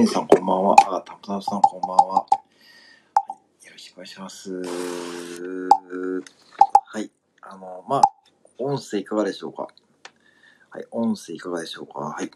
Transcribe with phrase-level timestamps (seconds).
[0.00, 0.76] リンさんこんばんは。
[0.96, 2.26] あ、タムタムさんこんばんは。
[3.64, 4.50] よろしくお願いします。
[6.86, 7.10] はい。
[7.42, 8.02] あの、まあ、
[8.56, 9.68] 音声いかがでしょうか？
[10.70, 12.00] はい、音声いかがでしょうか？
[12.00, 12.24] はい。
[12.24, 12.30] え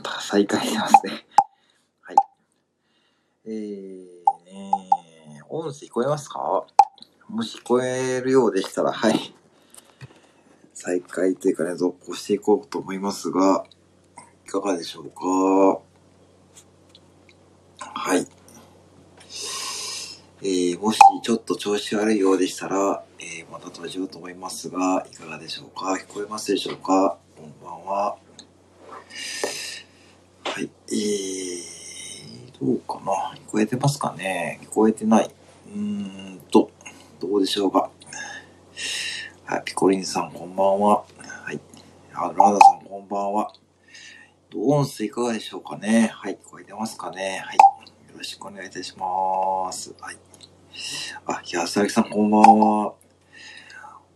[0.00, 1.26] ーと、再開してますね。
[2.00, 2.16] はい。
[3.44, 4.06] えー、
[4.46, 6.64] ね音声聞こえますか？
[7.28, 9.34] もし聞こえるようでしたら、はい。
[10.72, 13.66] 再開というかね、続行していこうと思いますが、
[14.46, 15.82] いかがでしょうか？
[17.94, 18.26] はい。
[20.42, 25.94] えー、もしちょっと調子悪いようでしたら、えー、また閉じようと思いますが、いかがでしょうか？
[25.94, 27.18] 聞こえますでしょうか？
[27.36, 28.16] こんばんは。
[30.44, 30.70] はい。
[30.88, 33.34] えー、どうかな？
[33.46, 34.60] 聞こえてますかね？
[34.64, 35.30] 聞こえてない。
[35.74, 36.70] うーんと、
[37.20, 37.90] どうでしょうか？
[39.46, 41.04] はい、ピコリンさんこんばんは。
[41.44, 41.60] はい。
[42.12, 43.52] あ、ラーダさんこんばんは。
[44.54, 46.10] 音声いかがでしょうかね？
[46.14, 47.42] はい、聞こえてますかね？
[47.44, 47.58] はい。
[48.16, 49.94] よろしくお願いいたします。
[50.00, 50.16] はい。
[51.26, 52.94] あ、安明さんこんばんは。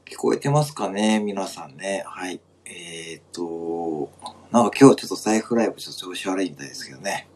[0.07, 2.03] 聞こえてますかね皆さんね。
[2.07, 2.41] はい。
[2.65, 4.11] えー、っと、
[4.51, 7.29] なんか今日ちょっと財布ライブちょっと調子悪いみたいですけどね。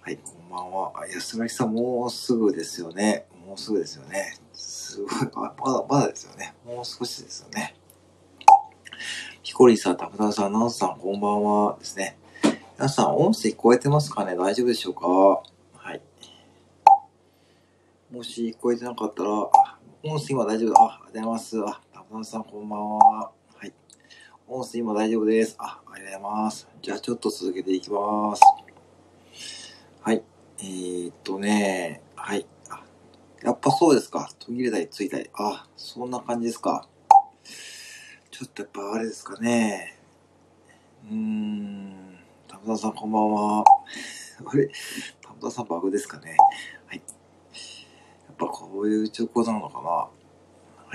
[0.00, 0.92] はい、こんばんは。
[1.14, 3.26] 安明さんもうすぐですよね。
[3.46, 4.36] もうすぐですよね。
[4.52, 6.54] すごい、あまだ、まだですよね。
[6.64, 7.76] もう少しですよね。
[9.44, 12.18] ヒコリさん、タクタさん、ナンさん、こんばんはですね。
[12.78, 14.36] 皆さん、音声聞こえてますかね？
[14.36, 15.08] 大丈夫でしょうか？
[15.08, 16.02] はい。
[18.12, 19.50] もし聞こえてなかったら、音
[20.18, 20.82] 声今大丈夫。
[20.82, 21.58] あ、ありがとうございます。
[21.58, 23.30] あ、タクタさん、こんばんは。
[23.54, 23.72] はい。
[24.46, 25.56] 音声今大丈夫です。
[25.58, 26.68] あ、ありがとうございます。
[26.82, 28.42] じゃあ、ちょっと続けていきます。
[30.02, 30.22] はい。
[30.58, 32.44] えー、っとね、はい。
[33.42, 34.30] やっぱそうですか。
[34.38, 35.30] 途切れたりついたり。
[35.32, 36.86] あ、そんな感じですか。
[38.30, 39.98] ちょっとやっぱあれですかね。
[41.10, 42.05] うーん。
[42.56, 43.64] タムタさんこんばんは。
[44.46, 44.70] あれ？
[45.20, 46.38] タムタさんバグですかね。
[46.86, 46.96] はい。
[46.96, 47.02] や
[48.32, 49.90] っぱこういう状況なのかな。
[49.90, 50.10] は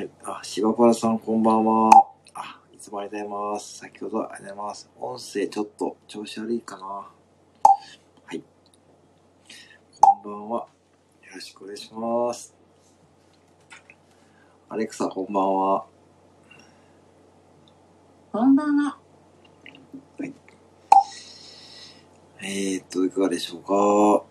[0.02, 0.10] い。
[0.24, 1.92] あ、シバパラさんこんばんは。
[2.34, 3.78] あ、いつもありがとうございます。
[3.78, 4.90] 先ほどありがとうございます。
[5.00, 6.84] 音声ちょっと調子悪いかな。
[6.84, 7.08] は
[8.34, 8.44] い。
[10.02, 10.60] こんばんは。
[10.62, 10.68] よ
[11.36, 12.56] ろしくお願いします。
[14.68, 15.86] アレクサこんばんは。
[18.32, 19.01] こんばんは。
[22.44, 23.74] えーっと、いかがでしょうか？
[23.76, 24.24] は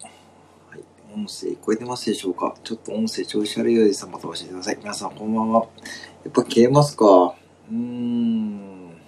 [0.76, 0.81] い。
[1.15, 2.56] 音声聞こえてますでしょうか？
[2.65, 4.04] ちょっと音声調子悪いようです。
[4.04, 4.78] また教えてください。
[4.78, 5.69] 皆さん、こんばんは。
[6.25, 7.04] やっぱ消えますか？
[7.06, 8.88] うーん。
[8.88, 9.00] ね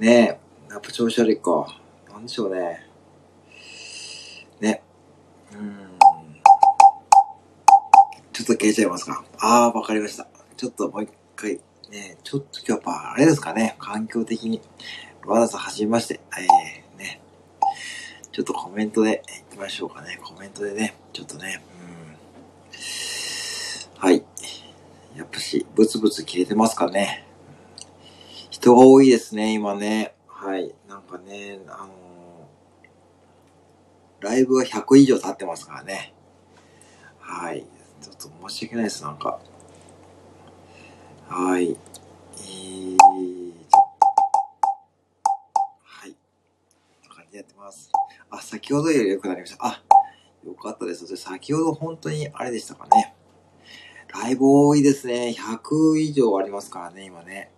[0.00, 0.38] え。
[0.70, 1.66] やっぱ調子悪いか。
[2.10, 2.86] なんでしょうね。
[4.60, 4.82] ね。
[5.52, 5.98] うーん。
[8.32, 9.26] ちょっと消えちゃいますか？
[9.40, 10.26] あー、わかりました。
[10.56, 11.60] ちょっともう一回。
[11.90, 13.76] ねちょっと今日やっぱあれですかね。
[13.78, 14.62] 環境的に。
[15.26, 16.20] わざわざはじめまして。
[16.38, 16.87] えー、
[18.38, 20.16] ちょっとコメントでいきましょうかね。
[20.22, 21.60] コメントでね、ちょっとね、
[22.70, 22.76] う
[23.96, 24.00] ん。
[24.00, 24.24] はい。
[25.16, 27.26] やっぱし、ブツブツ切れてますかね。
[28.50, 30.14] 人が多いですね、今ね。
[30.28, 30.72] はい。
[30.88, 31.88] なんかね、あのー
[34.20, 36.14] ライブが100以上経ってますからね。
[37.18, 37.66] はい。
[38.00, 39.40] ちょっと申し訳ないです、なんか。
[41.28, 41.70] はい。
[41.70, 42.96] えー、
[45.82, 46.10] はい。
[46.12, 47.90] こんな感じでやてます。
[48.30, 49.66] あ、先ほどより良くなりました。
[49.66, 49.82] あ、
[50.46, 51.16] よかったです。
[51.16, 53.14] 先ほど本当にあれでしたかね。
[54.14, 55.34] ライブ多いですね。
[55.36, 57.50] 100以上ありますからね、今ね。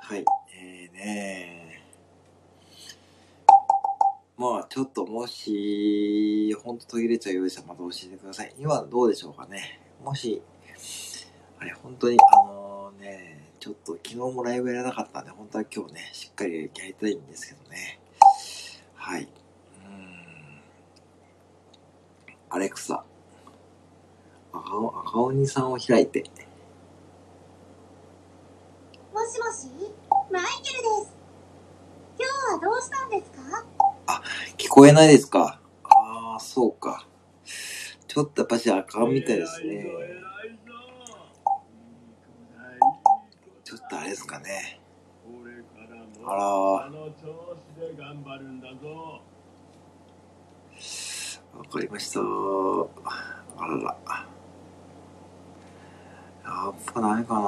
[0.00, 0.24] はい。
[0.54, 1.82] えーね
[4.38, 8.54] まあ、ちょっともし、ほんと途切れちゃうようでしたらまた教えてください。
[8.58, 9.80] 今どうでしょうかね。
[10.04, 10.42] もし、
[11.58, 12.55] あれ、本当に、あの、
[13.66, 17.98] ちょっと昨日もライブやらなかったんで、本当は今日ね、しっかりやりたいんですけどね。
[18.94, 19.22] はい。
[19.22, 20.60] うーん。
[22.48, 23.02] アレクサ。
[24.52, 26.22] 赤お赤鬼さんを開いて。
[29.12, 29.66] もしもし、
[30.30, 31.16] マイケルです。
[32.20, 33.64] 今日はどうしたんですか？
[34.56, 35.60] 聞こえないですか？
[35.82, 37.04] ああ、そうか。
[38.06, 39.86] ちょっとやっぱし赤みたいですね。
[39.86, 44.80] ちょっとあれですかね。
[46.24, 49.20] あらあの調子で頑張るんだぞ。
[51.56, 52.20] わかりました。
[52.20, 54.26] あらら。
[56.44, 57.40] やっぱないかな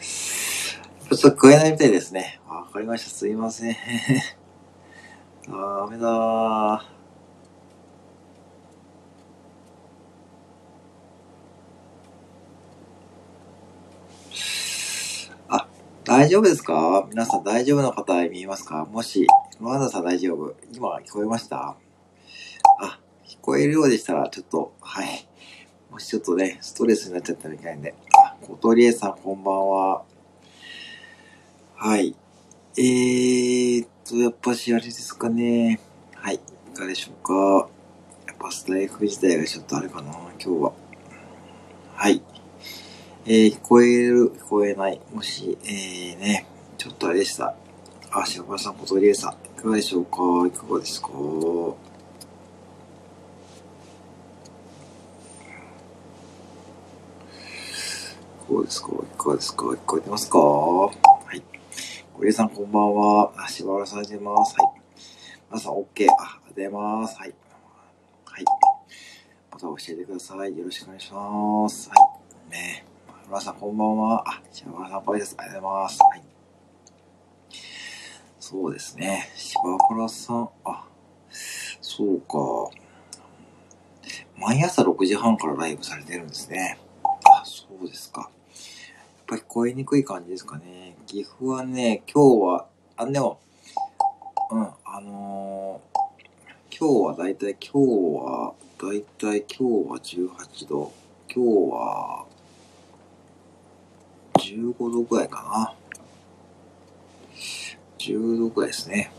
[0.00, 2.40] ちょっと食えないみたいですね。
[2.48, 3.10] わかりました。
[3.10, 3.76] すいません。
[5.46, 6.94] ダメだー。
[15.48, 15.68] あ、
[16.16, 17.08] 大丈夫ですか？
[17.10, 18.84] 皆さん大丈夫な方見えますか？
[18.84, 19.26] もし、
[19.60, 21.76] ロナさん大丈夫今聞こえました？
[22.80, 25.26] あ、聞こえるようでしたら、ちょっと、はい。
[25.90, 27.96] もしちょっとね、ストレスになっちゃったみたいんで。
[28.12, 30.04] あ、小鳥江さんこんばんは。
[31.74, 32.14] はい。
[32.78, 35.80] えーっと、やっぱしあれですかね。
[36.14, 36.36] はい。
[36.36, 36.38] い
[36.76, 37.68] かがでしょうか？
[38.28, 40.72] やっぱスタイフ自体がちょっとあれかな、今日は。
[41.96, 42.22] はい。
[43.26, 45.00] えー、聞こえる、聞こえない。
[45.10, 47.54] もし、えーね、ちょっとあれでした。
[48.10, 50.18] あ、白川さん、小鳥江さん、いかがでしょうか？
[50.46, 51.08] いかがですか？
[51.08, 51.78] こ
[58.50, 58.88] うですか？
[58.88, 59.64] いかがですか？
[59.68, 60.38] 聞こえてますか？
[60.38, 60.90] は
[61.32, 61.42] い。
[62.12, 63.32] 小江さん、こんばんは。
[63.38, 64.54] あ、柴原さん、出ます。
[64.60, 64.82] はい。
[65.50, 65.78] 皆さん、OK。
[65.78, 67.16] あ、ありがとうございます。
[67.16, 67.34] はい。
[68.26, 68.44] はい。
[69.50, 70.58] また教えてください。
[70.58, 71.88] よろしくお願いします。
[71.88, 71.94] は
[72.50, 72.50] い。
[72.50, 72.84] ね
[73.26, 74.22] 皆さん、こんばんは。
[74.28, 75.98] あ、柴原さん、ご挨拶ありがとうございます。
[76.02, 76.22] はい。
[78.38, 79.30] そうですね。
[79.34, 80.84] 柴原さん、あ、
[81.80, 82.70] そうか。
[84.36, 86.78] 毎朝6時半からライブされてるんですね。
[87.02, 88.20] あ、そうですか。
[88.20, 88.30] やっ
[89.26, 90.94] ぱり聞こえにくい感じですかね。
[91.06, 92.66] 岐阜はね、今日は、
[92.98, 93.40] あ、でも、
[94.50, 95.94] うん、あのー
[96.76, 100.92] 今日はだいたい、今日は、だいたい今日は18度。
[101.32, 102.26] 今日は、
[104.54, 105.74] 15度ぐらいかな。
[107.98, 109.10] 10度ぐらいですね。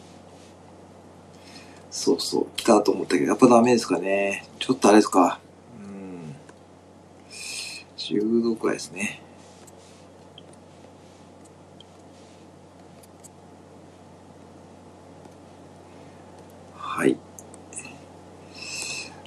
[1.92, 4.48] そうそう、来たと思ったけど、やっぱダメですかね。
[4.60, 5.40] ちょっとあれですか。
[5.80, 6.36] うん。
[7.98, 9.22] 10度くらいですね。
[16.78, 17.18] はい。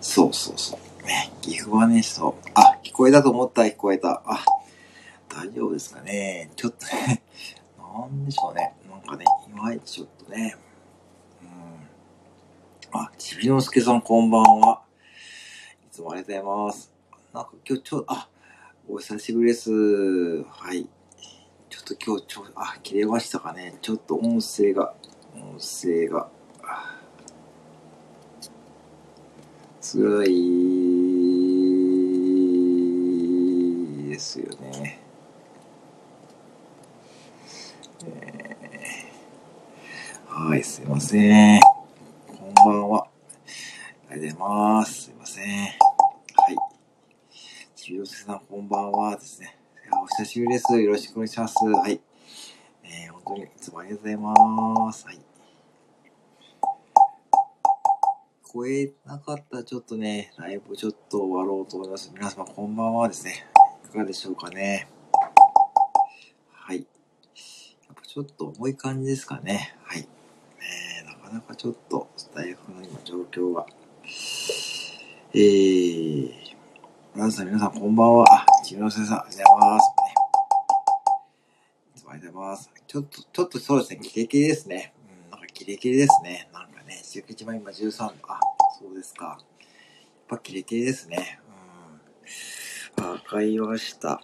[0.01, 1.07] そうそうそう。
[1.07, 2.49] ね、岐阜はね、そう。
[2.55, 4.23] あ、聞こえたと思った聞こえた。
[4.25, 4.45] あ、
[5.39, 6.51] 大丈夫ですかね？
[6.57, 7.23] ちょっとね、
[7.79, 8.75] なんでしょうね。
[8.91, 10.57] なんかね、いまいちちょっとね。
[11.41, 11.45] う
[12.97, 13.01] ん。
[13.01, 14.83] あ、ちびのすけさんこんばんは。
[15.87, 16.93] いつもありがとうございます。
[17.33, 18.29] なんか今日ちょ、あ、
[18.89, 19.71] お久しぶりです。
[20.43, 20.89] はい。
[21.71, 23.79] ちょっと今日ちょ、あ、切れましたかね。
[23.81, 24.93] ちょっと音声が、
[25.37, 26.29] 音声が、
[26.65, 26.99] あ
[29.81, 30.29] 辛い
[34.09, 34.68] ですよね。
[40.49, 41.61] はい、すいません。
[42.27, 43.07] こんばんは。
[44.11, 45.03] ありがとうございます。
[45.03, 45.45] すいません。
[45.45, 46.57] はい。
[47.77, 49.59] ちびおせさん、こんばんはですね。
[50.03, 50.81] お久しぶりです。
[50.81, 51.55] よろしくお願いします。
[51.67, 52.01] はい。
[52.83, 55.05] えー、本当にいつもありがとうございます。
[55.05, 55.17] はい。
[55.17, 55.21] 聞
[58.51, 62.11] こえなかったらちょっとね、ライブちょっと終わろうと思います。
[62.15, 63.47] 皆様こんばんはですね。
[63.85, 64.89] いかがでしょうかね。
[66.53, 66.79] はい。
[66.79, 66.83] や
[67.93, 69.77] っぱちょっと重い感じですかね。
[69.83, 70.09] はい。
[71.29, 73.67] かなかちょっとスタイフの今状況が。
[75.35, 76.33] えー、
[77.15, 78.25] 皆さん、皆さんこんばんは。
[78.33, 79.85] あ、ちびのせさん、ありがとうございます。
[81.97, 82.71] いつもありがとうございます。
[82.87, 84.95] ちょっと、ちょっとそうですね、キレキレですね。
[85.27, 86.49] うん、なんかキレキレですね。
[86.55, 88.15] なんかね、石垣島今13度。
[88.27, 88.41] あ、
[88.81, 89.27] そうですか。
[89.27, 89.47] やっ
[90.29, 91.41] ぱキレキレですね。
[92.97, 93.11] うん。
[93.11, 94.13] わかりました。
[94.13, 94.23] あ、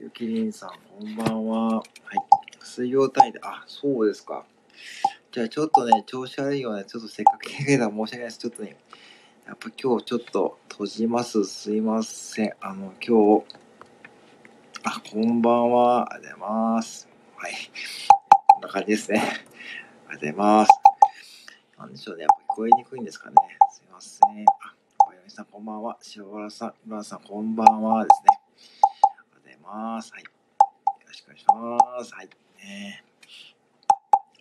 [0.00, 1.76] ゆきりんさん、こんばんは。
[1.76, 1.84] はい。
[2.60, 4.44] 水曜単位で、あ、そうですか。
[5.32, 8.38] じゃあちょっとね、調子悪いような、ちょっとせっかく来てくれたら申し訳ないです。
[8.38, 8.76] ちょっとね、
[9.46, 11.44] やっぱ今日ちょっと閉じます。
[11.44, 12.54] すいません。
[12.60, 13.44] あの、今日、
[14.82, 16.12] あ、こんばんは。
[16.12, 17.08] ありがとうございます。
[17.36, 17.52] はい。
[18.48, 19.20] こんな感じですね。
[19.20, 20.70] ありがとうございます。
[21.78, 22.22] なんでしょうね。
[22.22, 23.36] やっぱ聞こえにくいんですかね。
[23.70, 24.44] すいません。
[24.48, 25.96] あ、小柳さんこんばんは。
[26.16, 28.40] 塩原さん、今田さんこんばんはですね。
[29.04, 29.58] ありがとうござい
[29.94, 30.12] ます。
[30.12, 30.24] はい。
[30.24, 30.30] よ
[31.06, 32.14] ろしくお願いします。
[32.16, 32.28] はい。
[32.64, 33.09] ね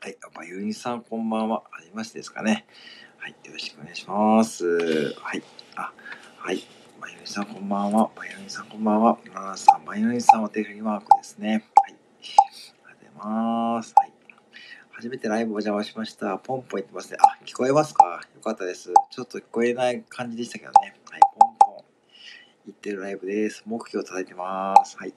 [0.01, 0.17] はい。
[0.33, 1.61] バユニさんこんばんは。
[1.73, 2.65] ありましてですかね。
[3.17, 3.31] はい。
[3.43, 4.65] よろしくお願いします。
[5.15, 5.43] はい。
[5.75, 5.91] あ、
[6.37, 6.63] はい。
[7.01, 8.09] バユニさんこんばんは。
[8.15, 9.17] バユニさんこんばんは。
[9.33, 11.65] ナナさん、バユニさんお手振りマークですね。
[11.75, 11.95] はい。
[12.85, 13.93] ありがとうございます。
[13.97, 14.13] はい。
[14.91, 16.37] 初めてライブお邪魔しました。
[16.37, 17.17] ポンポン言ってますね。
[17.19, 18.21] あ、聞こえますか？
[18.35, 18.93] よかったです。
[19.11, 20.95] ちょっと聞こえない感じでしたけどね。
[21.11, 21.19] はい。
[21.37, 21.83] ポンポン
[22.67, 23.63] 言ってるライブです。
[23.65, 24.97] 目標叩いてます。
[24.97, 25.09] はい。
[25.09, 25.15] よ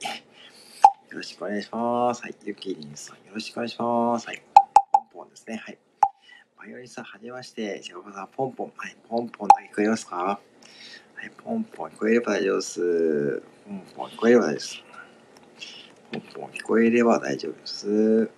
[1.13, 2.21] ろしくお願いします。
[2.21, 2.35] はい。
[2.43, 4.27] ゆきりんさん、よろしくお願いします。
[4.27, 4.43] はい。
[5.33, 5.57] ですね。
[5.57, 5.77] はい。
[6.57, 7.81] バイオリンさん、はじめまして。
[7.83, 8.73] シャバさん、ポンポン。
[8.77, 8.95] はい。
[9.09, 10.15] ポンポンだけ聞こえますか？
[10.15, 10.39] は
[11.25, 11.31] い。
[11.43, 13.41] ポンポン聞こえれば大丈夫です。
[13.65, 14.83] ポンポン聞こえれば大丈夫です。
[16.11, 18.29] ポンポン聞こえれば大丈夫です。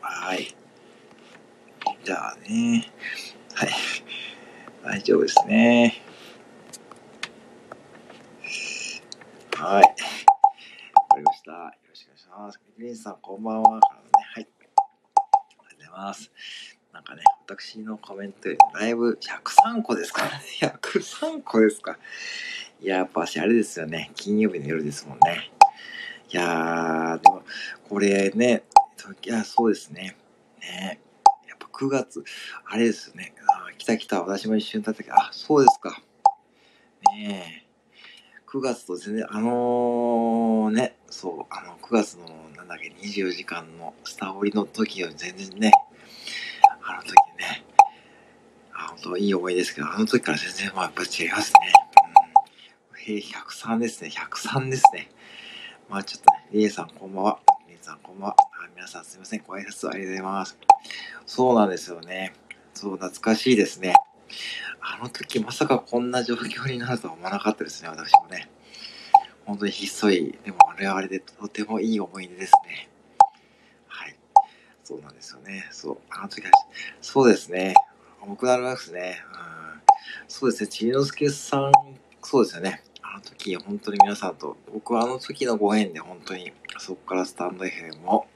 [0.00, 0.54] はい。
[2.04, 2.90] じゃあね。
[3.54, 3.70] はい。
[4.84, 6.02] 大丈夫ですね。
[9.56, 9.82] はい。
[9.82, 9.88] わ
[11.08, 11.50] かりました。
[11.52, 12.60] よろしくお願いします。
[12.78, 13.99] みりんさん、こんばんは。
[15.90, 16.30] ます。
[16.92, 20.22] なんかね、私のコメントよりだいぶ103個ですか
[20.60, 21.98] ?103 個ですか？
[22.80, 24.10] いや、やっぱしあれですよね。
[24.14, 25.50] 金曜日の夜ですもんね。
[26.32, 27.42] いやー、でも、
[27.88, 28.64] これね、
[29.24, 30.16] いや、そうですね。
[30.60, 31.00] ね
[31.48, 32.24] やっぱ9月、
[32.64, 33.34] あれですよね。
[33.46, 36.02] あ来た来た、私も一瞬経ったけど、あ、そうですか。
[37.14, 37.69] ねえ。
[38.52, 42.26] 9月と全然、あのー、ね、そう、あの、9月の、
[42.56, 45.70] なんだっけ、24時間のスターオリの時より全然ね、
[46.82, 47.64] あの時ね、
[48.74, 51.72] あ、本当いい思いですけど、あの時から全然、まあ、やっぱ違いますね。
[52.92, 53.04] うん。
[53.04, 55.12] 平103ですね、103ですね。
[55.88, 57.38] まあちょっとね、リエさんこんばんは。
[57.68, 58.36] リエさんこんばんは。
[58.40, 60.58] あ皆さんすいません、ご挨拶ありがとうございます。
[61.24, 62.32] そうなんですよね。
[62.74, 63.94] そう、懐かしいですね。
[64.80, 68.48] あの時まさかこんな状況になるとは思わなかったですね、私もね。
[69.46, 72.88] 本当にひっそり、でもあれはあれでとてもいい思い出ですね。
[73.88, 74.16] はい。
[74.84, 75.68] そうなんですよね。
[75.72, 76.50] そう、あの時は、
[77.00, 77.74] そうですね。
[78.20, 79.22] 重くなりますね。
[79.32, 79.80] うん。
[80.28, 81.72] そうですね、ちのすけさん、
[82.22, 82.82] そうですよね。
[83.02, 88.26] あの時、本当に皆さんと、僕はあの時のご縁で本当に、そこからスタンド FM を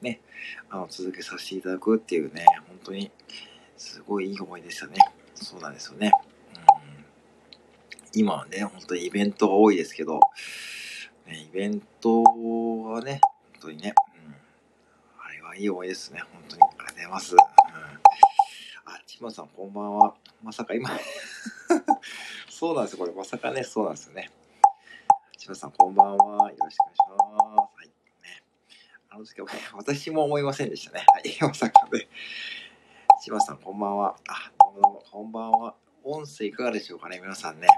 [0.00, 0.20] ね、
[0.70, 3.10] あの、続けさせていただくっていうね、本当に、
[3.76, 4.94] すごいいい思いでしたね。
[5.34, 6.12] そうなんですよね。
[6.54, 10.20] うん、今はね、本当にイベントが多いですけど、
[11.26, 13.20] ね、イベントはね、
[13.54, 13.94] 本当にね、
[14.26, 14.34] うん、
[15.24, 16.22] あれはいい思いですね。
[16.32, 16.62] 本当に。
[16.62, 17.34] ありがとうございます。
[17.34, 17.44] うん、あ、
[19.06, 20.14] ちまさんこんばんは。
[20.42, 20.90] まさか今
[22.50, 22.98] そうなんですよ。
[22.98, 24.30] これまさかね、そうなんですよね。
[25.38, 26.50] ちまさんこんばんは。
[26.50, 27.76] よろしくお願いします。
[27.76, 27.86] はい。
[27.86, 28.44] ね。
[29.10, 31.04] あの時は、私も思いませんでしたね。
[31.08, 31.36] はい。
[31.40, 32.08] まさかね。
[33.24, 34.16] 千葉さん、こんばんは。
[34.26, 35.76] あ、どうもどうも、こんばんは。
[36.02, 37.68] 音声いかがでしょうかね、皆さんね。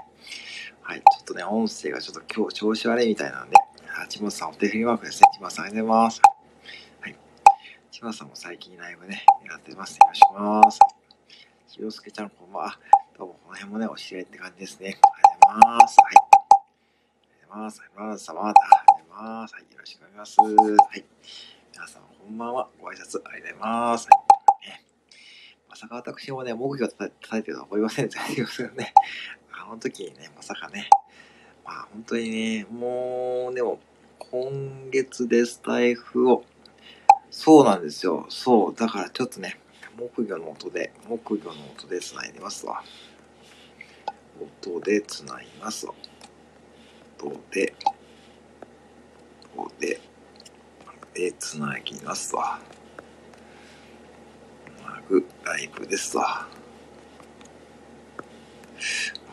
[0.81, 3.55] はい、ちょっとね、音声がちょっと今日調子悪いみたいなんで、
[3.95, 5.29] あ、千葉さん、お手振りマークですね。
[5.35, 6.21] 千葉さん、ありがとうございます。
[6.99, 7.15] はい。
[7.91, 9.99] 千葉さんも最近ライブね、やってます。
[9.99, 10.79] よろしくお願いします。
[11.67, 12.79] ひろすけちゃん、こんばんは。
[13.15, 14.97] どうも、この辺もね、お知り合いって感じですね。
[15.03, 15.97] ありがとうございます。
[16.01, 16.15] はい。
[16.15, 16.55] あ
[17.29, 17.81] りがとうございます。
[17.81, 18.31] ありがとうございます。
[18.31, 19.53] ありがとうございます。
[19.53, 20.55] はい、よろしくお願いします。
[20.89, 21.05] はい。
[21.71, 22.67] 皆さん、こんばんは。
[22.81, 24.07] ご挨拶ありがとうございます。
[24.09, 24.24] はい。
[25.75, 28.93] まさか私もね、木魚を叩いてるとは思いませんでしたよね。
[29.51, 30.87] あの時にね、まさかね、
[31.65, 33.79] まあ本当にね、もう、でも、
[34.17, 36.45] 今月でスタイフを、
[37.29, 38.25] そうなんですよ。
[38.29, 39.59] そう、だからちょっとね、
[39.97, 42.81] 木魚の音で、木魚の音で繋いでますわ。
[44.63, 45.93] 音で繋いますわ。
[47.21, 47.75] 音で、
[49.57, 49.99] 音で、
[51.13, 52.61] で繋ぎますわ。
[55.05, 56.47] マグライブですわ。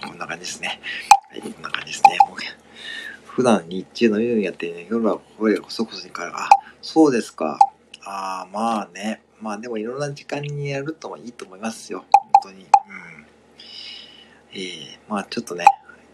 [0.05, 0.81] こんな感じですね。
[1.31, 2.19] はい、こんな感じですね。
[2.29, 2.39] もう
[3.25, 6.49] 普段日中の夜にやってね、夜は声がこそこそにから、あ、
[6.83, 7.59] そうですか。
[8.05, 9.23] ああ、まあね。
[9.41, 12.05] まあでもいろんな時間にやるといいと思いますよ。
[12.13, 12.65] 本当に。
[12.65, 12.67] うん。
[14.53, 15.65] えー、まあちょっとね、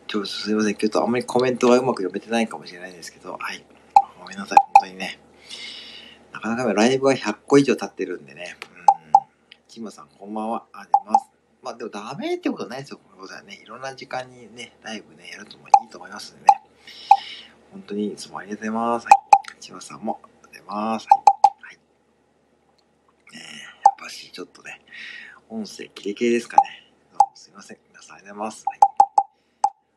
[0.06, 0.76] ちょっとすいません。
[0.76, 3.64] ちょっとあんまりコメントがうまく読めてないかもしれないんですけど、はい。
[4.20, 4.58] ごめんなさい。
[4.74, 5.18] 本当にね。
[6.32, 8.56] なかなかライブは100個以上経ってるんでね。
[8.72, 8.77] うん。
[9.68, 10.64] キムさん、こんばんは。
[10.72, 11.28] あ、出ます。
[11.62, 12.96] まあでもダメってことないですよ。
[12.96, 13.60] こういうことはね。
[13.62, 16.46] いろんな時間にね、ライブね、やるともいいと思いますんでね。
[17.70, 19.04] 本当にいつもありがとうございます。
[19.04, 19.14] はい。
[19.60, 21.06] 千葉さんもありがとうございます。
[21.10, 21.22] はい。
[21.60, 21.74] はい。
[21.74, 21.80] ね
[23.34, 24.80] え、やっぱしちょっとね、
[25.50, 26.90] 音声キレキレですかね。
[27.12, 27.78] どうもすいません。
[27.90, 28.64] 皆さんありがとうございます。
[28.66, 28.78] はい。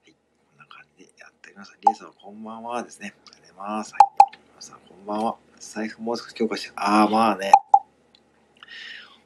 [0.04, 0.12] はい。
[0.12, 1.78] こんな感じでやっております。
[1.80, 3.13] リエさんこんばんはですね。
[3.28, 3.94] ありがとうございます。
[3.94, 4.01] はい。
[4.50, 5.36] 皆さんこんばんは。
[5.60, 7.54] 財布もう少し強化して、ああ、まあね。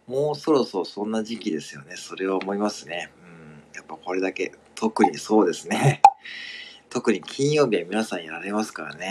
[0.07, 1.95] もうそろそろそんな時期ですよね。
[1.95, 3.11] それは思いますね。
[3.23, 3.75] うん。
[3.75, 6.01] やっぱこれだけ、特にそうですね。
[6.89, 9.09] 特に金曜日は皆さんやられますからね。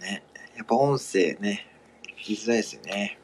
[0.00, 0.06] うん。
[0.06, 0.22] ね。
[0.56, 1.66] やっぱ音声ね、
[2.20, 3.18] 聞きづらいですよね。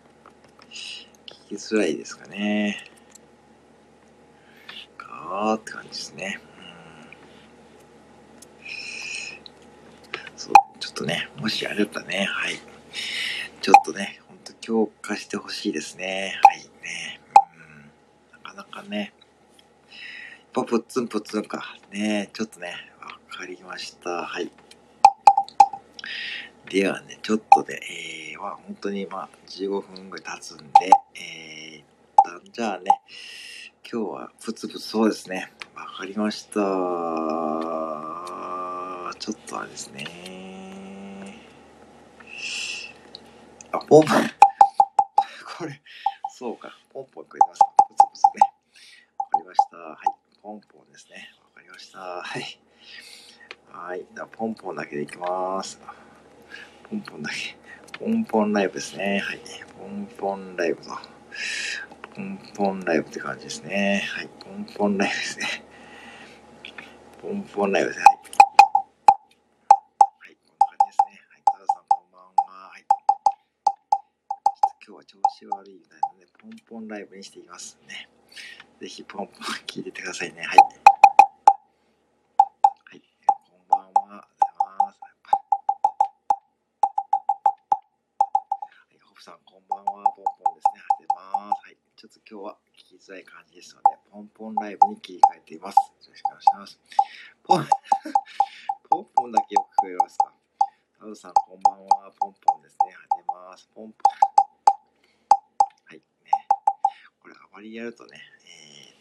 [0.70, 1.06] 聞
[1.48, 2.90] きづらいですかね。
[4.98, 6.40] かーって感じですね。
[8.60, 8.64] う
[10.34, 10.36] ん。
[10.36, 12.54] そう、ちょっとね、もしあれだったらね、はい。
[13.60, 14.21] ちょっとね、
[14.62, 16.38] 強化してほしいですね。
[16.44, 17.20] はいね。
[17.56, 17.90] うん。
[18.32, 19.12] なかなかね。
[20.54, 21.76] やっぱプッツンプッツンか。
[21.90, 24.24] ねちょっとね、わかりました。
[24.24, 24.50] はい。
[26.70, 27.80] ではね、ちょっとで、
[28.32, 30.64] えー、は、本当にまあ、15分ぐらい経つんで、
[31.16, 31.84] えー、一
[32.24, 32.84] 旦じゃあね、
[33.90, 35.52] 今日はプツプツそうですね。
[35.74, 36.52] わかりました。
[39.18, 40.06] ちょっとあれですね。
[43.72, 44.41] あ、ポンポン。
[47.32, 47.66] くれてますか。
[47.88, 48.42] プツプツね。
[49.16, 49.76] わかりました。
[49.78, 49.96] はい。
[50.42, 51.30] ポンポンですね。
[51.40, 51.98] わかりました。
[51.98, 52.60] はい。
[53.72, 54.04] はい。
[54.14, 55.80] じゃ、ポンポンだけでいきます。
[56.90, 57.56] ポンポンだけ。
[57.98, 59.20] ポンポンライブですね。
[59.24, 59.40] はい。
[59.78, 60.90] ポンポンライブと。
[62.14, 64.02] ポンポンライブって感じですね。
[64.12, 64.28] はい。
[64.28, 65.64] ポンポンライブですね。
[67.22, 68.04] ポンポンライブですね。
[68.04, 68.16] はい、
[70.36, 71.18] こんな感じですね。
[71.30, 71.42] はい。
[71.46, 72.26] タオさんこんばんは。
[72.68, 72.84] はい。
[74.84, 75.08] ちょっと
[75.48, 78.08] 悪いみたいなので、ポンポンライブにしていきますね。
[78.80, 80.42] ぜひポンポン聞いててくださいね。
[80.42, 80.58] はい。
[80.58, 80.64] は
[82.96, 83.02] い。
[83.50, 83.92] こんばんは。
[84.00, 84.18] おはよう
[84.58, 85.00] ございます。
[85.00, 85.08] は
[88.94, 88.98] い。
[89.00, 90.04] ホフさん、こんばんは。
[90.12, 90.80] ポンポンですね。
[90.80, 91.62] ありがとうございます。
[91.64, 91.76] はい。
[91.96, 95.76] ちょっと今日は聞きづらい感じですので、ポンポンライブに切り替えています。
[95.76, 96.80] よろしくお願いします。
[97.44, 97.66] ポン、
[98.90, 100.32] ポンポンだけよく聞こえますか？
[100.98, 102.10] タウさん、こんばんは。
[102.18, 102.94] ポンポンですね。
[102.94, 103.68] ありがとうございます。
[103.74, 104.14] ポンポン。
[105.86, 105.98] はい。
[105.98, 106.04] ね。
[107.20, 108.18] これあまりやるとね、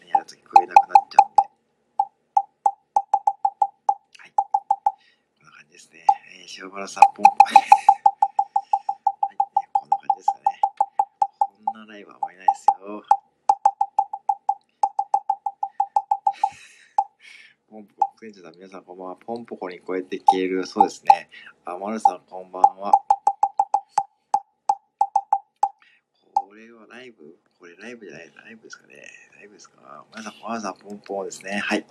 [0.04, 1.42] えー、やると聞こえなくなっちゃうんで。
[4.20, 4.32] はい。
[4.36, 4.44] こ
[5.42, 6.06] んな感じですね。
[6.36, 7.38] えー、塩原さん、ポンポン。
[7.46, 7.62] はい、ね。
[9.72, 10.60] こんな感じですかね。
[11.40, 13.04] こんなライブはあまりないですよ。
[17.70, 19.16] ポンポコ、店長さん、皆さんこんばんは。
[19.16, 21.30] ポンポコにこうやって消える、そうですね。
[21.64, 22.92] あ、まるさんこんばんは。
[27.92, 28.96] イブじゃない、ライブですかね。
[29.38, 31.60] ライブですか皆さん、皆さん、ポンポンですね。
[31.60, 31.86] はい。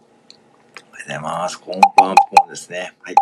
[0.89, 1.61] おはようございます。
[1.61, 2.95] こんばんポンですね。
[3.03, 3.15] はい。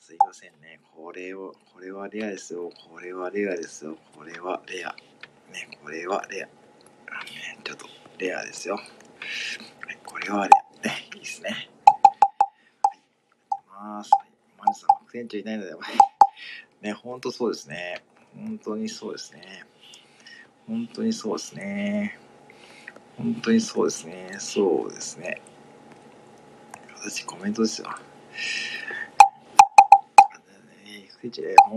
[0.00, 0.80] すいませんね。
[0.96, 2.70] これを、これはレアですよ。
[2.90, 3.96] これはレアですよ。
[4.16, 4.94] これはレア。
[5.52, 6.46] ね、これはレア。
[6.46, 7.86] ね、ちょっと
[8.18, 8.74] レアですよ。
[8.74, 8.86] はい、
[10.04, 10.50] これはレ
[10.82, 10.88] ア。
[10.88, 11.70] ね、いいですね。
[13.68, 13.96] はい。
[13.98, 14.10] ます。
[14.12, 14.30] はい。
[14.58, 15.72] マルさん、副店長いないので、
[16.80, 18.02] ね、ほんとそうですね。
[18.34, 19.69] 本当にそうですね。
[20.70, 22.16] 本当にそうですね。
[23.18, 24.36] 本当にそうですね。
[24.38, 25.42] そうですね。
[26.94, 27.88] 私、コメントですよ。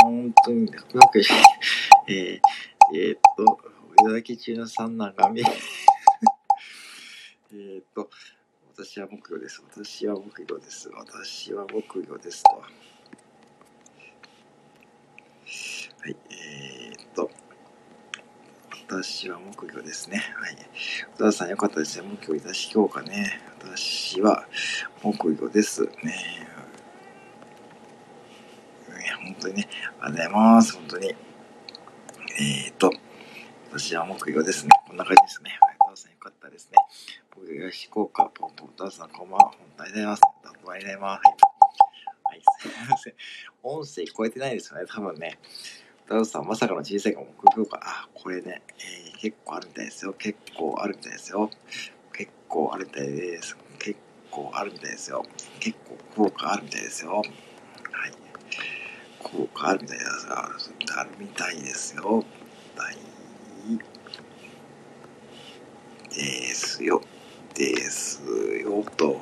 [0.04, 1.20] 本当に、うまく、
[2.08, 2.40] えー、
[2.96, 3.60] えーっと、
[4.04, 5.44] 腕だけ中の三男が見え、
[7.52, 8.12] えっと、
[8.78, 9.64] 私は木魚です。
[9.72, 10.88] 私は木魚です。
[10.90, 12.50] 私は木魚ですと。
[12.60, 12.66] は
[16.08, 17.32] い、えーっと、
[19.02, 20.18] 私は木魚ですね。
[20.18, 20.58] はい。
[21.18, 22.08] 小田さんよかったですね。
[22.08, 23.42] 木魚いたし評価ね。
[23.60, 24.46] 私は
[25.02, 26.48] 木魚ですね。
[29.24, 29.68] 本当にね、
[30.00, 30.74] ありがとうございます。
[30.76, 31.08] 本当に。
[31.08, 32.92] えーっと、
[33.72, 34.70] 私は木魚ですね。
[34.88, 35.58] こんな感じですね。
[35.60, 36.78] はい、小田さんよかったですね。
[37.36, 39.46] 僕が東福岡、ポンポン、ダーさん、こんばんは。
[39.46, 40.22] 本当にありがとうございます。
[40.44, 41.26] どうもありがとうございます。
[42.26, 42.36] はい。
[42.36, 43.14] はい、すいません。
[43.64, 45.40] 音声聞こえてないですよね、多分ね。
[46.10, 47.80] ダウさん、まさかの小さいかも、目標か。
[47.82, 50.14] あ、これね、えー、結構あるみたいですよ。
[50.14, 51.50] 結構あるみたいですよ。
[52.12, 53.58] 結構あるみたいです。
[53.80, 55.26] 結構あるみたいですよ。
[55.60, 55.78] 結
[56.16, 57.16] 構効果あるみたいですよ。
[57.16, 57.26] はい。
[59.24, 60.50] 効果あるみたいですが、
[61.00, 62.24] あるみたいですよ。
[62.76, 62.98] はい。
[66.14, 66.22] で
[66.54, 67.02] すよ。
[67.56, 68.22] です
[68.62, 69.22] よ、と。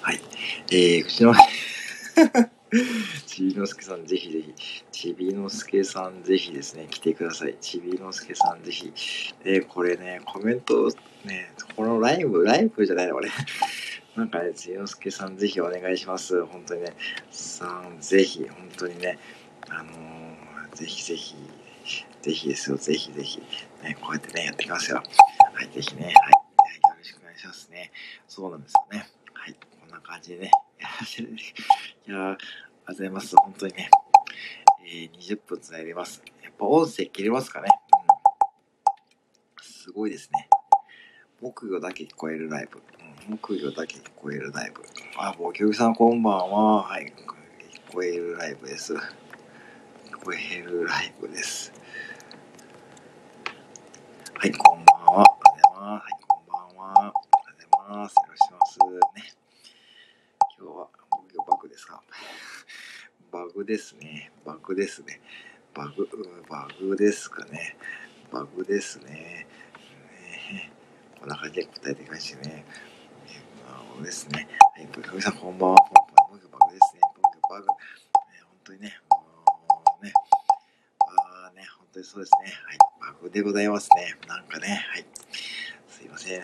[0.00, 0.20] はい。
[0.72, 1.34] えー、口の、
[3.26, 7.56] ちびのすけさん、ぜひぜひ、ちびのすけさん、ぜひですね、来てください。
[7.60, 8.92] ちびのすけさん、ぜひ。
[9.44, 10.88] え、これね、コメント、
[11.24, 13.28] ね、このライブ、ライブじゃないの、これ。
[14.14, 16.44] なんかね、ちびのすけさん、ぜひお願いします。
[16.46, 16.94] 本当にね、
[17.32, 19.18] さん、ぜひ、本当にね、
[19.68, 21.34] あのー、ぜひぜひ、
[22.22, 23.40] ぜひですよ、ぜひぜひ、
[23.82, 25.02] ね、こうやってね、やっていきますよ。
[25.54, 26.18] はい、ぜひね、はい、よ
[26.96, 27.90] ろしくお願いしますね。
[28.28, 29.08] そうなんですよね。
[29.34, 30.50] はい、こんな感じでね、
[32.06, 32.44] いや、ありがと
[32.86, 33.36] うございます。
[33.36, 33.90] 本当にね、
[34.84, 36.22] えー、20分つないでます。
[36.42, 37.68] やっぱ音声切れますかね。
[37.92, 39.64] うん。
[39.64, 40.48] すごいですね。
[41.40, 42.82] 木魚だけ聞こえるライブ。
[43.28, 44.82] うん、木魚だけ聞こえるライブ。
[45.16, 46.82] あ、もう、きょうさんこんばんは。
[46.82, 47.12] はい、
[47.88, 48.94] 聞こえるライブです。
[48.94, 48.98] 聞
[50.24, 51.72] こえるライブです。
[54.34, 55.04] はい、こんばんは。
[55.06, 56.04] おはようございます。
[56.04, 56.92] はい、こんばんは。
[56.94, 57.12] おはよう
[57.76, 58.14] ございます。
[58.14, 59.24] よろしくお願いします。
[59.34, 59.40] ね。
[60.58, 62.02] 今日は、僕がバグですか
[63.32, 64.32] バグですね。
[64.44, 65.20] バグですね。
[65.74, 66.08] バグ、
[66.48, 67.76] バグですかね。
[68.32, 69.46] バグですね。
[70.50, 70.72] ね
[71.20, 72.64] こんな感じで答えていきましてね。
[73.68, 74.48] バグですね。
[74.74, 75.76] はい、ブルさんこんばんは。
[75.78, 77.00] ポンポン僕バグですね。
[77.14, 77.66] 僕バグ。
[77.68, 77.72] ね、
[78.42, 78.98] 本当にね。
[79.08, 80.12] もうね。
[80.98, 82.52] あね、本当にそうですね。
[82.66, 82.78] はい、
[83.14, 84.16] バグでございますね。
[84.26, 85.06] なんかね、はい。
[85.88, 86.42] すいません。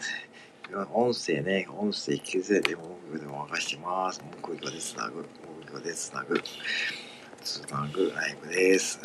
[0.95, 4.23] 音声ね、音声聞きづらいでも、僕でも任してます。
[4.41, 5.27] 木魚でつなぐ。
[5.65, 6.41] 木魚でつなぐ。
[7.47, 8.99] つなぐライブです。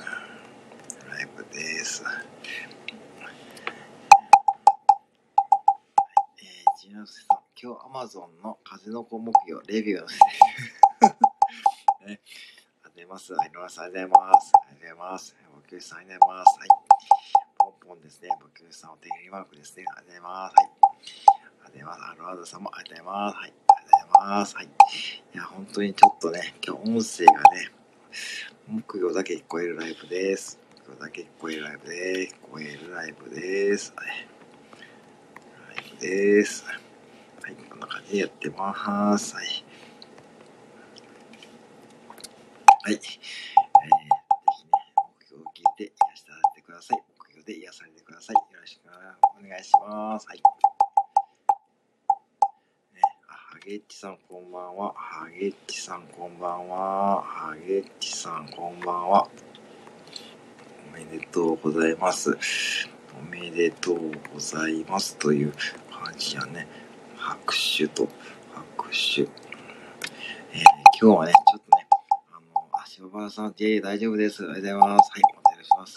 [1.08, 2.04] ライブです。
[6.40, 10.26] えー、ジノスさん、今日アマゾンの風の子木魚レビューをして
[11.06, 11.08] あ
[12.08, 13.32] りがとうございます。
[13.32, 13.80] ありがとうございます。
[13.80, 14.10] ありがとう
[14.74, 15.36] ございます。
[15.68, 16.58] 木内さん、ありがとうございます。
[16.58, 16.70] はい。
[17.60, 18.30] ポンポンですね。
[18.56, 19.86] 木内さん、お手振りマークですね。
[19.88, 20.56] ありがとうございます。
[20.56, 20.66] はい。
[20.66, 22.02] ありがとうございます。
[22.02, 23.38] アルワードさんもありがとうございます。
[23.38, 23.54] はい。
[23.68, 24.56] ありがとうございます。
[24.56, 24.66] はい。
[24.66, 27.81] いや、本当にちょっとね、今日音声がね、
[28.68, 30.60] 木曜だけ聞こえるライブです。
[30.86, 32.36] 木曜だけ聞こえるライブです。
[32.36, 33.94] 聞こえるライブです。
[33.96, 34.08] はい。
[35.76, 36.66] ライブです。
[36.66, 39.36] はい、こんな感じでやってます。
[39.36, 39.46] はい。
[42.84, 42.94] はい。
[42.94, 43.24] えー、ぜひね、
[45.20, 46.98] 目標を聞いて癒してあげてください。
[47.18, 48.36] 目標で癒されてください。
[48.36, 48.82] よろしく
[49.40, 50.28] お願いします。
[50.28, 50.42] はい。
[54.02, 54.96] さんこんばんは。
[54.96, 57.22] ハゲッチさんこんばんは。
[57.22, 59.30] ハゲッチさんこんばんは。
[60.90, 62.36] おめでとうございます。
[63.16, 65.16] おめでとうございます。
[65.18, 65.54] という
[65.92, 66.68] 感じやね。
[67.16, 68.10] 拍手と
[68.76, 69.22] 拍手。
[69.22, 69.28] えー、
[71.00, 71.88] 今日はね、ちょっとね、
[72.32, 74.44] あの、あ、柴原さん、J 大丈夫です。
[74.50, 75.12] ありがとうございます。
[75.12, 75.94] はい、お願いします。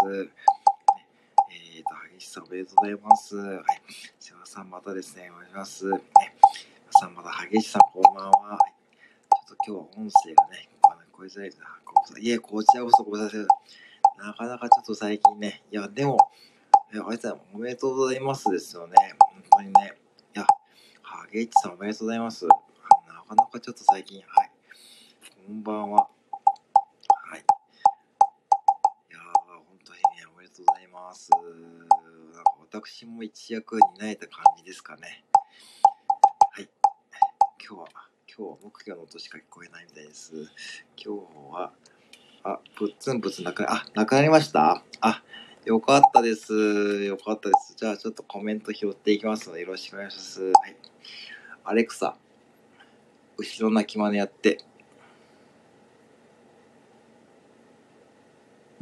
[1.51, 1.89] えーと、
[2.19, 3.37] 激しさんおめでとうございます。
[3.39, 3.65] はい、
[4.21, 5.91] 柴原さんまたですね、お願いします。
[5.91, 6.03] ね、
[7.05, 8.59] さんまた激しさんこんばんは。
[9.47, 11.61] ちょっと今日は音声がね、こう声づらいです。
[12.19, 13.41] いえ、こちらこそごめんなさい。
[14.17, 16.17] なかなかちょっと最近ね、いや、でも、
[16.95, 18.95] いや、あいつはおめでとうございますですよね。
[19.19, 19.93] 本当にね。
[20.35, 20.47] いや、
[21.03, 22.47] ハゲイチさんおめでとうございます。
[22.47, 22.55] な
[23.29, 24.51] かなかちょっと最近、はい。
[25.47, 26.09] こんばんは。
[26.09, 27.41] はい。
[27.41, 31.31] いやー、本当にね、おめでとうございます。
[31.33, 35.24] なんか私も一役担えた感じですかね。
[37.65, 37.65] はい。
[37.65, 37.89] 今日は、
[38.29, 40.35] 今日は木魚の音しか聞こえないみたいです。
[41.03, 41.73] 今日は、
[42.43, 45.23] あ、ぷっつんぷつなくな、あ、なくなりましたあ、
[45.65, 46.53] よかったです。
[47.05, 47.75] よかったです。
[47.75, 50.43] じゃあちょっとコメント拾っていきますのでよろしくお願いします。
[50.43, 50.53] はい。
[51.65, 52.17] アレクサ、
[53.39, 54.59] 後ろ泣き真似やって。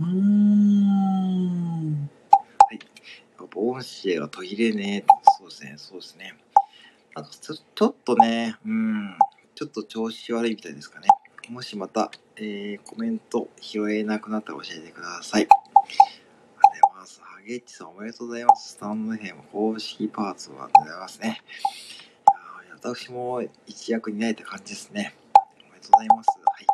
[0.00, 2.10] うーん。
[3.38, 5.04] やっぱ音声が途切れね
[5.38, 6.34] そうですね、そうですね。
[7.14, 9.18] なんかちょっとね、うん、
[9.54, 11.08] ちょっと調子悪いみたいですかね。
[11.50, 15.42] もしまた、えー、コメント拾えなくなったら教えてください。
[15.42, 17.20] ありがとうございます。
[17.22, 18.72] ハゲッチさんおめでとうございます。
[18.72, 21.42] スタンドヘム公式パーツはございますね。
[22.74, 25.14] 私も一役担えた感じですね。
[25.68, 26.28] おめでとうございます。
[26.30, 26.66] はい。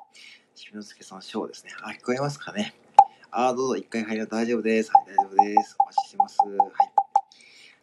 [0.55, 1.72] しみのすけさん、ショーですね。
[1.83, 2.74] あ、聞こえますかね。
[3.31, 4.90] あ、どうぞ、一回入れば大丈夫です。
[4.92, 5.77] はい、大丈夫です。
[5.81, 6.38] お待ちしてます。
[6.40, 6.59] はい。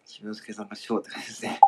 [0.05, 1.59] しみのすけさんがショーって感じですね。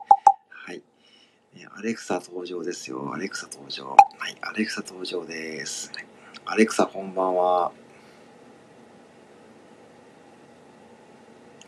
[1.65, 3.12] アレクサ登場ですよ。
[3.13, 3.88] アレクサ登場。
[3.88, 3.96] は
[4.30, 5.91] い、アレクサ登場です。
[6.46, 7.72] アレクサ、こんばんは。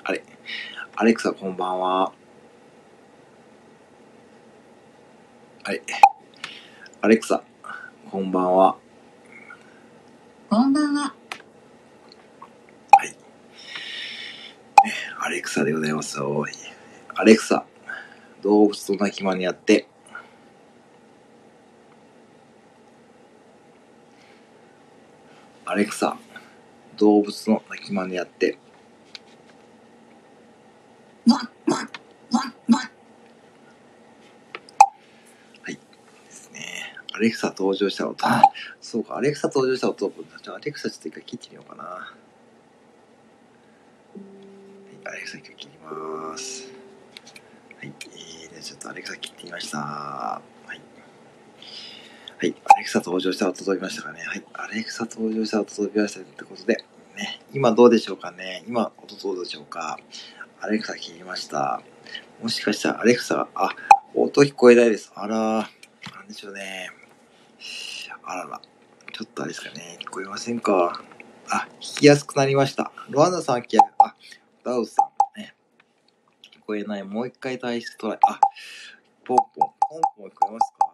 [0.04, 0.24] あれ、
[0.96, 2.12] アレクサ、こんばんは。
[5.64, 5.82] はい。
[7.02, 7.42] アレクサ、
[8.12, 8.78] こんばんは。
[10.50, 11.14] こんばんは。
[15.22, 16.46] アレクサでございますよ。
[17.14, 17.66] アレクサ、
[18.42, 19.88] 動物と鳴き真似やって。
[25.66, 26.18] アレクサ、
[26.98, 28.58] 動物の鳴き真似やって。
[31.28, 31.80] わっわっ
[32.32, 32.92] わっわっ。
[35.70, 36.60] ですね。
[37.14, 38.26] アレクサ登場した音。
[38.82, 40.12] そうか、アレクサ登場した音。
[40.42, 41.84] じゃあ、アレクサちょっと一回切ってみようかな。
[41.84, 42.16] は
[44.94, 46.79] い、アレクサ一回切ります。
[47.80, 47.94] はい、
[48.52, 49.78] えー、ちょっとアレクサ切ってみました。
[49.78, 50.82] はい。
[52.38, 54.20] はい、アレクサ登場した音届きましたかね。
[54.20, 56.84] はい、アレクサ登場した音届きましたってことで、
[57.16, 58.66] ね、今どうでしょうかね。
[58.68, 59.98] 今、音どうでしょうか。
[60.60, 61.82] アレクサ切りました。
[62.42, 63.70] もしかしたらアレクサ、あ、
[64.14, 65.14] 音聞こえないです。
[65.16, 66.90] あら、なんでしょうね。
[68.26, 68.62] あらら、
[69.14, 70.00] ちょっとあれですかね。
[70.02, 71.02] 聞こえませんか。
[71.50, 72.92] あ、聞きやすくなりました。
[73.10, 74.16] ロアンダさん聞きやすあ、
[74.66, 75.19] ダウさん、
[76.70, 77.04] こえない。
[77.04, 78.20] もう一回対質トライ。
[78.28, 78.40] あ、
[79.26, 80.86] ポンポン、ポンポン聞こえますか？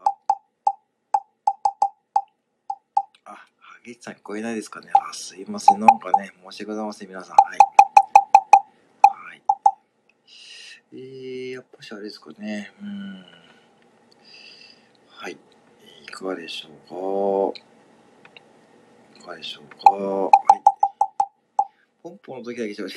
[3.26, 3.46] あ、ハ
[3.84, 4.90] ゲッチさん聞こえないですかね？
[4.94, 5.82] あ、すいません。
[5.82, 7.10] なんかね、申し訳ございません。
[7.10, 7.36] 皆さん。
[7.36, 7.60] はい。
[9.04, 9.42] はい。
[10.94, 12.72] えー、やっぱしあれですかね。
[12.82, 13.26] うん。
[15.10, 15.34] はい。
[15.34, 15.38] い
[16.06, 16.72] かがでしょう
[17.54, 17.60] か？
[19.20, 19.92] いかがでしょうか？
[19.92, 20.32] はい。
[22.02, 22.96] ポンポンの時だけちょっと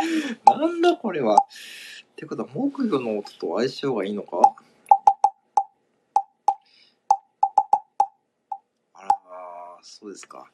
[0.46, 1.36] なんだこれは。
[1.36, 4.56] ってことは、木魚の音と相性がいいのか？
[8.94, 10.50] あら、そうですか。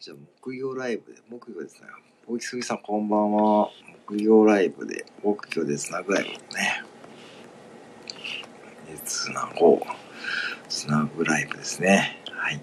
[0.00, 1.88] じゃあ、木魚ライブで、木魚ですね。
[2.26, 3.70] 大木杉さん、こんばんは。
[4.06, 6.84] 木魚ライブで、木魚でつなぐライブね。
[8.88, 9.80] でつなごう。
[10.68, 12.22] つなぐライブですね。
[12.30, 12.60] はい。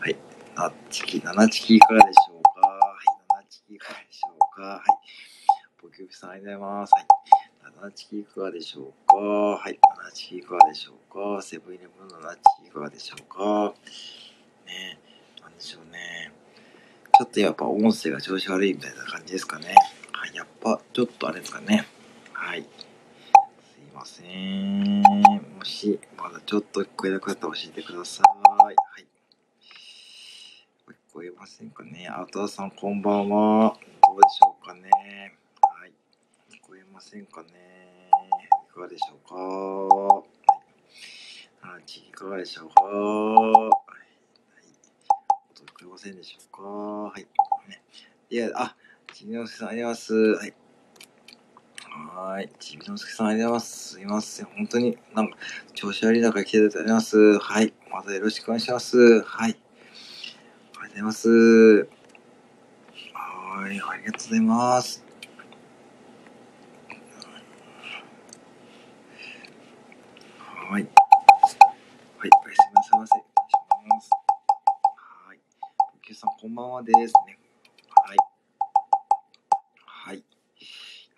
[0.00, 0.16] はい。
[0.56, 2.96] なチキ、7チキいかがでしょうかは
[3.40, 3.44] い。
[3.44, 4.82] 7チキいかがでしょうかはい。
[6.14, 6.92] さんありがとうございます。
[6.92, 7.06] はい。
[7.88, 9.16] 7チキいかがでしょうか？
[9.16, 9.78] はい。
[10.10, 11.42] 7チキいかがでしょうか？
[11.42, 13.74] セブンイレブンの7チキいかがでしょうか？
[14.66, 14.98] ね
[15.42, 16.32] なんでしょうね。
[17.18, 19.74] ちょっとやっぱ音声が調子悪いみたいな感じですかね。
[20.12, 20.34] はい。
[20.34, 21.86] やっぱちょっとあれですかね。
[22.32, 22.62] はい。
[22.62, 22.66] す
[23.78, 25.02] いません。
[25.02, 28.26] もし、まだちょっと聞こえなくなったら教えてください。
[28.64, 28.76] はい。
[30.88, 32.08] 聞こえませんかね。
[32.08, 33.76] あとわさん、こんばんは。
[34.06, 34.57] どうでしょうか？
[37.10, 37.48] せんかね。
[38.68, 39.34] いかがでしょうか。
[39.34, 40.22] は
[41.80, 41.82] い。
[42.06, 42.82] いかがでしょうか。
[42.82, 43.70] はい。
[45.50, 46.62] 音聞こえませんでしょうか。
[46.62, 47.22] はい。
[47.66, 47.82] ね、
[48.28, 48.76] いや、あ、
[49.14, 50.12] ちびのすけさん、あります。
[50.12, 50.54] はい。
[52.14, 52.52] はい。
[52.58, 53.88] ちびのすけさん、ありがとうございます。
[53.94, 54.46] すいません。
[54.46, 55.38] 本当に、なんか、
[55.72, 57.38] 調子悪い中来ていただいてあります。
[57.38, 57.72] はい。
[57.90, 59.22] またよろしくお願いします。
[59.22, 59.58] はい。
[60.78, 61.88] ありがとうございます。
[63.14, 63.80] はい。
[63.80, 65.04] ありがとうございます。
[70.38, 70.82] はーい。
[70.82, 70.84] はい。
[72.20, 73.14] おやすみなさいませ。
[73.14, 73.54] お願いし
[73.88, 74.10] ます。
[74.10, 75.40] はーい。
[75.96, 76.26] おきゅうさ
[76.82, 77.38] ですね。
[78.06, 78.16] はい。
[79.84, 80.16] はい。
[80.16, 80.22] や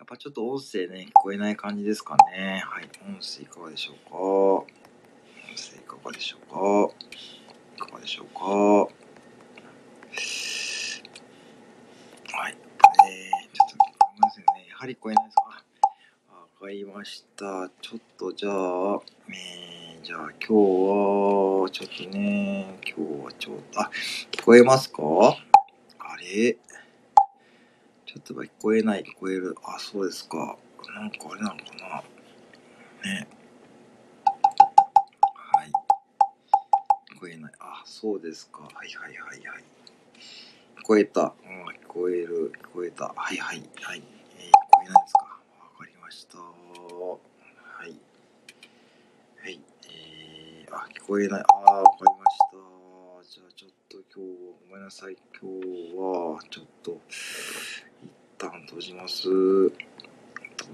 [0.03, 2.63] っぱちょっと音声ね、聞こえない感じですかね。
[2.65, 2.89] はい。
[3.07, 4.17] 音声いかがでしょうか？
[4.17, 4.65] 音
[5.55, 6.55] 声いかがでしょうか？
[7.77, 8.43] いかがでしょうか？
[8.43, 8.87] は
[12.49, 12.51] い。
[12.51, 12.57] えー、
[13.53, 13.83] ちょっと聞こ
[14.17, 14.65] えますよね。
[14.69, 15.41] やはり聞こえないですか？
[16.31, 17.69] あわかりました。
[17.81, 23.89] ちょっとじゃあ、えー、じゃあ今日は、ちょっとね、今日はちょっと、あ、
[24.31, 25.01] 聞こえますか？
[26.31, 26.55] あれ
[28.05, 29.53] ちょっと聞こえない、聞こえる。
[29.65, 30.55] あ、そうですか。
[30.95, 32.03] なんかあれなのかな
[33.03, 33.27] ね。
[35.35, 35.71] はい。
[37.13, 37.51] 聞こえない。
[37.59, 38.61] あ、そうですか。
[38.61, 39.63] はいはいはいはい。
[40.79, 41.21] 聞こえた。
[41.21, 42.53] うん、聞こえる。
[42.63, 43.07] 聞こえた。
[43.13, 44.03] はいはいはい。
[44.37, 45.19] えー、聞こえないですか。
[45.25, 45.29] わ
[45.79, 46.37] かりました。
[46.37, 46.45] は
[47.85, 47.99] い。
[49.41, 49.59] はい。
[49.89, 51.41] えー、あ、聞こえない。
[51.41, 52.20] あー、わかりました。
[53.33, 55.15] じゃあちょっと今日は、ごめんなさい。
[55.41, 56.99] 今日は、ちょっと、
[58.03, 59.29] 一旦閉じます。
[59.29, 59.79] 閉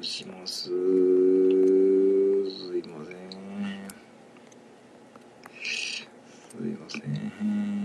[0.02, 0.64] じます。
[0.64, 0.74] すい
[2.88, 3.30] ません。
[5.54, 6.08] す
[6.58, 7.77] いません。